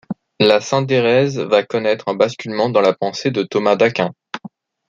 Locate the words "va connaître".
1.37-2.05